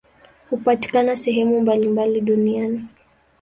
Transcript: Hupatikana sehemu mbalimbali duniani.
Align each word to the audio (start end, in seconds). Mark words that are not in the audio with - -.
Hupatikana 0.49 1.15
sehemu 1.17 1.61
mbalimbali 1.61 2.21
duniani. 2.21 2.87